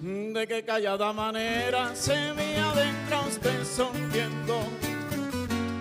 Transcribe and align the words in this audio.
de 0.00 0.46
que 0.46 0.62
callada 0.62 1.12
manera 1.12 1.94
se 1.94 2.32
me 2.34 2.56
adentra 2.58 3.20
usted 3.28 3.64
sonriendo, 3.64 4.60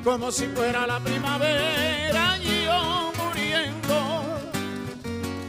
como 0.04 0.32
si 0.32 0.46
fuera 0.48 0.86
la 0.86 1.00
primavera 1.00 2.38
y 2.42 2.66
yo 2.66 3.12
muriendo, 3.18 4.40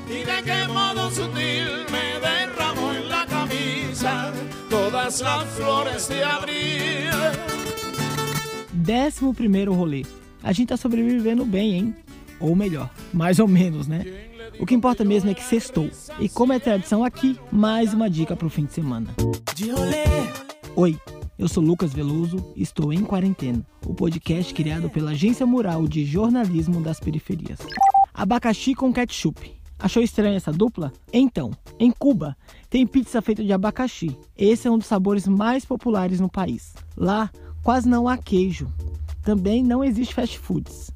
y 0.08 0.24
de 0.24 0.42
qué 0.44 0.68
modo 0.72 1.10
sutil 1.10 1.84
me 1.90 2.20
derramó 2.20 2.92
en 2.92 3.08
la 3.08 3.26
camisa 3.26 4.32
todas 4.68 5.20
las 5.20 5.44
flores 5.46 6.08
de 6.08 6.24
abril. 6.24 7.10
Décimo 8.72 9.34
primeiro 9.34 9.74
rolê. 9.74 10.04
A 10.42 10.52
gente 10.52 10.70
tá 10.70 10.76
sobrevivendo 10.76 11.44
bem, 11.44 11.74
hein? 11.74 11.94
Ou 12.40 12.56
melhor, 12.56 12.90
mais 13.12 13.38
ou 13.38 13.46
menos, 13.46 13.86
né? 13.86 14.04
O 14.58 14.64
que 14.64 14.74
importa 14.74 15.04
mesmo 15.04 15.30
é 15.30 15.34
que 15.34 15.42
sextou. 15.44 15.90
E 16.18 16.28
como 16.28 16.54
é 16.54 16.58
tradição 16.58 17.04
aqui, 17.04 17.38
mais 17.52 17.92
uma 17.92 18.08
dica 18.08 18.34
pro 18.34 18.48
fim 18.48 18.64
de 18.64 18.72
semana. 18.72 19.14
Oi, 20.74 20.98
eu 21.38 21.46
sou 21.48 21.62
Lucas 21.62 21.92
Veloso 21.92 22.52
e 22.56 22.62
estou 22.62 22.92
em 22.92 23.02
quarentena. 23.02 23.64
O 23.86 23.94
podcast 23.94 24.54
criado 24.54 24.88
pela 24.88 25.10
Agência 25.10 25.44
Mural 25.44 25.86
de 25.86 26.04
Jornalismo 26.04 26.80
das 26.80 26.98
Periferias. 26.98 27.58
Abacaxi 28.14 28.74
com 28.74 28.92
ketchup. 28.92 29.52
Achou 29.78 30.02
estranha 30.02 30.36
essa 30.36 30.52
dupla? 30.52 30.92
Então, 31.12 31.50
em 31.78 31.90
Cuba 31.90 32.36
tem 32.68 32.86
pizza 32.86 33.20
feita 33.20 33.44
de 33.44 33.52
abacaxi. 33.52 34.16
Esse 34.36 34.66
é 34.66 34.70
um 34.70 34.78
dos 34.78 34.86
sabores 34.86 35.26
mais 35.26 35.64
populares 35.64 36.20
no 36.20 36.30
país. 36.30 36.74
Lá 36.96 37.30
quase 37.62 37.88
não 37.88 38.08
há 38.08 38.16
queijo. 38.16 38.70
Também 39.22 39.62
não 39.62 39.84
existe 39.84 40.14
fast 40.14 40.38
foods. 40.38 40.90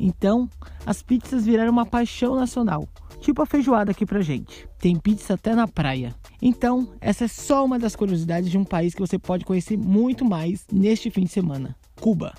Então, 0.00 0.48
as 0.86 1.02
pizzas 1.02 1.44
viraram 1.44 1.70
uma 1.70 1.84
paixão 1.84 2.34
nacional, 2.34 2.88
tipo 3.20 3.42
a 3.42 3.46
feijoada 3.46 3.90
aqui 3.90 4.06
pra 4.06 4.22
gente. 4.22 4.66
Tem 4.78 4.96
pizza 4.96 5.34
até 5.34 5.54
na 5.54 5.68
praia. 5.68 6.14
Então, 6.40 6.88
essa 7.02 7.26
é 7.26 7.28
só 7.28 7.62
uma 7.62 7.78
das 7.78 7.94
curiosidades 7.94 8.50
de 8.50 8.56
um 8.56 8.64
país 8.64 8.94
que 8.94 9.00
você 9.00 9.18
pode 9.18 9.44
conhecer 9.44 9.76
muito 9.76 10.24
mais 10.24 10.66
neste 10.72 11.10
fim 11.10 11.24
de 11.24 11.30
semana. 11.30 11.76
Cuba. 12.00 12.32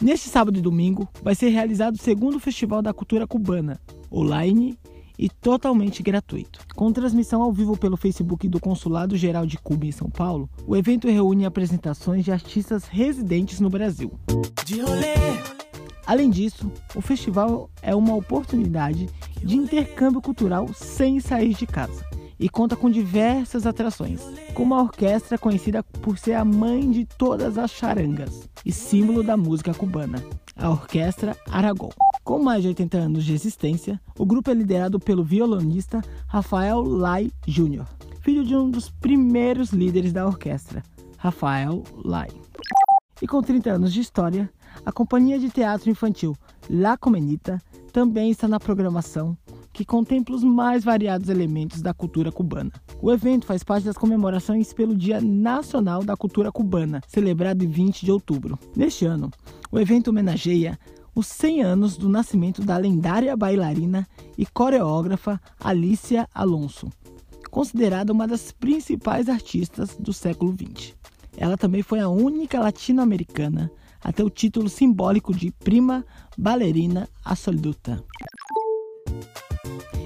Neste 0.00 0.28
sábado 0.28 0.56
e 0.58 0.62
domingo 0.62 1.08
vai 1.20 1.34
ser 1.34 1.48
realizado 1.48 1.96
o 1.96 2.00
segundo 2.00 2.38
Festival 2.38 2.80
da 2.80 2.94
Cultura 2.94 3.26
Cubana, 3.26 3.80
online 4.12 4.78
e 5.18 5.28
totalmente 5.28 6.04
gratuito. 6.04 6.60
Com 6.76 6.92
transmissão 6.92 7.42
ao 7.42 7.52
vivo 7.52 7.76
pelo 7.76 7.96
Facebook 7.96 8.48
do 8.48 8.60
Consulado 8.60 9.16
Geral 9.16 9.44
de 9.44 9.58
Cuba 9.58 9.86
em 9.86 9.90
São 9.90 10.08
Paulo, 10.08 10.48
o 10.64 10.76
evento 10.76 11.08
reúne 11.08 11.44
apresentações 11.44 12.24
de 12.24 12.30
artistas 12.30 12.84
residentes 12.84 13.58
no 13.58 13.68
Brasil. 13.68 14.12
Além 16.08 16.30
disso, 16.30 16.72
o 16.94 17.02
festival 17.02 17.68
é 17.82 17.94
uma 17.94 18.14
oportunidade 18.14 19.10
de 19.44 19.56
intercâmbio 19.58 20.22
cultural 20.22 20.66
sem 20.72 21.20
sair 21.20 21.52
de 21.52 21.66
casa 21.66 22.02
e 22.40 22.48
conta 22.48 22.74
com 22.74 22.88
diversas 22.88 23.66
atrações, 23.66 24.22
como 24.54 24.74
a 24.74 24.80
orquestra 24.80 25.36
conhecida 25.36 25.82
por 25.82 26.16
ser 26.16 26.32
a 26.32 26.46
mãe 26.46 26.90
de 26.90 27.04
todas 27.04 27.58
as 27.58 27.70
charangas 27.72 28.48
e 28.64 28.72
símbolo 28.72 29.22
da 29.22 29.36
música 29.36 29.74
cubana, 29.74 30.24
a 30.56 30.70
Orquestra 30.70 31.36
Aragão. 31.50 31.90
Com 32.24 32.38
mais 32.42 32.62
de 32.62 32.68
80 32.68 32.96
anos 32.96 33.22
de 33.22 33.34
existência, 33.34 34.00
o 34.18 34.24
grupo 34.24 34.50
é 34.50 34.54
liderado 34.54 34.98
pelo 34.98 35.22
violonista 35.22 36.00
Rafael 36.26 36.80
Lai 36.80 37.30
Jr., 37.46 37.84
filho 38.22 38.46
de 38.46 38.56
um 38.56 38.70
dos 38.70 38.88
primeiros 38.88 39.72
líderes 39.72 40.14
da 40.14 40.26
orquestra, 40.26 40.82
Rafael 41.18 41.82
Lai. 42.02 42.28
E 43.20 43.26
com 43.26 43.42
30 43.42 43.72
anos 43.72 43.92
de 43.92 44.00
história, 44.00 44.50
a 44.84 44.92
companhia 44.92 45.38
de 45.38 45.50
teatro 45.50 45.90
infantil 45.90 46.36
La 46.68 46.96
Comenita 46.96 47.60
também 47.92 48.30
está 48.30 48.46
na 48.46 48.60
programação 48.60 49.36
que 49.72 49.84
contempla 49.84 50.34
os 50.34 50.42
mais 50.42 50.82
variados 50.82 51.28
elementos 51.28 51.80
da 51.80 51.94
cultura 51.94 52.32
cubana. 52.32 52.72
O 53.00 53.12
evento 53.12 53.46
faz 53.46 53.62
parte 53.62 53.84
das 53.84 53.96
comemorações 53.96 54.72
pelo 54.72 54.96
Dia 54.96 55.20
Nacional 55.20 56.02
da 56.02 56.16
Cultura 56.16 56.50
Cubana, 56.50 57.00
celebrado 57.06 57.64
em 57.64 57.68
20 57.68 58.04
de 58.04 58.10
outubro. 58.10 58.58
Neste 58.74 59.04
ano, 59.04 59.30
o 59.70 59.78
evento 59.78 60.08
homenageia 60.08 60.76
os 61.14 61.26
100 61.28 61.62
anos 61.62 61.96
do 61.96 62.08
nascimento 62.08 62.62
da 62.62 62.76
lendária 62.76 63.36
bailarina 63.36 64.06
e 64.36 64.46
coreógrafa 64.46 65.40
Alicia 65.60 66.28
Alonso, 66.34 66.88
considerada 67.50 68.12
uma 68.12 68.26
das 68.26 68.52
principais 68.52 69.28
artistas 69.28 69.96
do 69.96 70.12
século 70.12 70.54
XX. 70.54 70.94
Ela 71.36 71.56
também 71.56 71.82
foi 71.82 72.00
a 72.00 72.08
única 72.08 72.60
latino-americana 72.60 73.70
a 74.02 74.12
ter 74.12 74.22
o 74.22 74.30
título 74.30 74.68
simbólico 74.68 75.34
de 75.34 75.50
prima 75.50 76.04
bailarina 76.36 77.08
absoluta. 77.24 78.02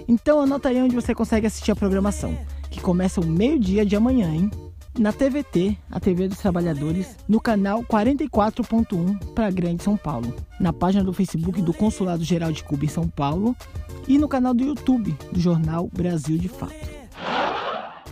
Então 0.09 0.41
anota 0.41 0.69
aí 0.69 0.81
onde 0.81 0.95
você 0.95 1.15
consegue 1.15 1.47
assistir 1.47 1.73
a 1.73 1.77
programação, 1.77 2.37
que 2.71 2.81
começa 2.81 3.21
o 3.21 3.27
meio-dia 3.27 3.85
de 3.85 3.97
amanhã, 3.97 4.33
hein? 4.33 4.51
Na 4.99 5.11
TVT, 5.11 5.79
a 5.91 5.99
TV 5.99 6.29
dos 6.29 6.37
Trabalhadores, 6.37 7.17
no 7.27 7.41
canal 7.41 7.83
44.1 7.83 9.33
para 9.33 9.51
Grande 9.51 9.83
São 9.83 9.97
Paulo, 9.97 10.35
na 10.61 10.71
página 10.71 11.03
do 11.03 11.15
Facebook 11.15 11.63
do 11.63 11.73
Consulado 11.73 12.23
Geral 12.23 12.53
de 12.53 12.63
Cuba 12.63 12.85
em 12.85 12.89
São 12.89 13.09
Paulo 13.09 13.57
e 14.07 14.19
no 14.19 14.29
canal 14.29 14.53
do 14.53 14.65
YouTube 14.65 15.17
do 15.33 15.41
jornal 15.41 15.89
Brasil 15.91 16.37
de 16.37 16.49
Fato. 16.49 17.02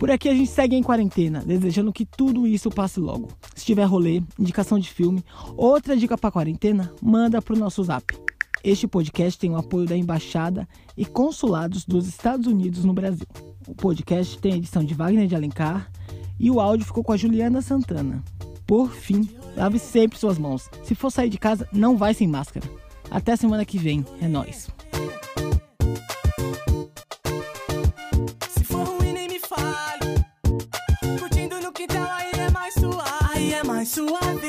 Por 0.01 0.09
aqui 0.09 0.27
a 0.27 0.33
gente 0.33 0.49
segue 0.49 0.75
em 0.75 0.81
quarentena, 0.81 1.43
desejando 1.45 1.93
que 1.93 2.07
tudo 2.07 2.47
isso 2.47 2.71
passe 2.71 2.99
logo. 2.99 3.27
Se 3.53 3.63
tiver 3.63 3.83
rolê, 3.83 4.23
indicação 4.39 4.79
de 4.79 4.89
filme, 4.89 5.23
outra 5.55 5.95
dica 5.95 6.17
para 6.17 6.31
quarentena, 6.31 6.91
manda 6.99 7.39
pro 7.39 7.55
nosso 7.55 7.83
zap 7.83 8.11
este 8.63 8.87
podcast 8.87 9.39
tem 9.39 9.49
o 9.49 9.57
apoio 9.57 9.87
da 9.87 9.97
Embaixada 9.97 10.67
e 10.95 11.03
Consulados 11.03 11.83
dos 11.83 12.07
Estados 12.07 12.45
Unidos 12.45 12.85
no 12.85 12.93
Brasil. 12.93 13.25
O 13.67 13.73
podcast 13.73 14.37
tem 14.37 14.53
a 14.53 14.57
edição 14.57 14.83
de 14.83 14.93
Wagner 14.93 15.27
de 15.27 15.35
Alencar 15.35 15.89
e 16.39 16.51
o 16.51 16.59
áudio 16.59 16.85
ficou 16.85 17.03
com 17.03 17.11
a 17.11 17.17
Juliana 17.17 17.61
Santana. 17.61 18.23
Por 18.67 18.91
fim, 18.91 19.27
lave 19.57 19.79
sempre 19.79 20.19
suas 20.19 20.37
mãos. 20.37 20.69
Se 20.83 20.93
for 20.93 21.09
sair 21.09 21.29
de 21.29 21.39
casa, 21.39 21.67
não 21.73 21.97
vai 21.97 22.13
sem 22.13 22.27
máscara. 22.27 22.69
Até 23.09 23.35
semana 23.35 23.65
que 23.65 23.79
vem. 23.79 24.05
É 24.21 24.27
nóis. 24.27 24.69
So 33.91 34.05
I 34.21 34.40